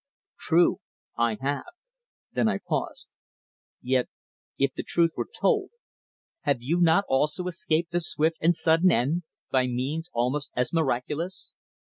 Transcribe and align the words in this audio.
True, 0.39 0.79
I 1.15 1.37
have." 1.41 1.65
Then 2.33 2.47
I 2.49 2.57
paused. 2.57 3.09
"Yet, 3.83 4.09
if 4.57 4.73
the 4.73 4.81
truth 4.81 5.11
were 5.15 5.27
told, 5.31 5.69
have 6.39 6.59
you 6.59 6.81
not 6.81 7.05
also 7.07 7.45
escaped 7.45 7.93
a 7.93 7.99
swift 7.99 8.37
and 8.41 8.55
sudden 8.55 8.91
end 8.91 9.21
by 9.51 9.67
means 9.67 10.09
almost 10.11 10.49
as 10.55 10.73
miraculous?" 10.73 11.51